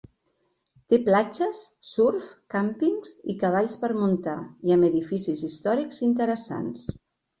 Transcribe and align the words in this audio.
Té 0.93 0.97
platges, 1.09 1.59
surf, 1.89 2.31
càmpings 2.55 3.13
i 3.33 3.37
cavalls 3.43 3.77
per 3.83 3.91
muntar 3.99 4.37
i 4.71 4.75
amb 4.77 4.89
edificis 4.91 5.45
històrics 5.51 6.03
interessants. 6.13 6.87